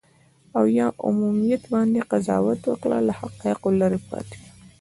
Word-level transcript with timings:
او 0.57 0.65
یا 0.79 0.87
عمومیت 1.05 1.63
باندې 1.73 1.99
قضاوت 2.11 2.61
وکړو، 2.65 2.99
له 3.07 3.13
حقایقو 3.19 3.69
لرې 3.81 3.99
پاتې 4.09 4.35
یو. 4.43 4.49